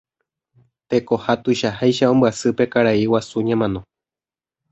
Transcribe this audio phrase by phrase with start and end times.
[0.89, 3.79] Tekoha tuichaháicha ombyasy pe karai guasu ñemano.